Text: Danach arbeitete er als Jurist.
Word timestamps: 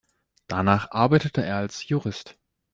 Danach 0.47 0.89
arbeitete 0.89 1.45
er 1.45 1.57
als 1.57 1.87
Jurist. 1.87 2.35